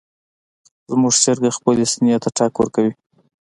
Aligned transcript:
زموږ 0.91 1.13
چرګه 1.23 1.51
خپلې 1.57 1.85
سینې 1.91 2.15
ته 2.23 2.29
ټک 2.37 2.53
ورکوي. 2.57 2.93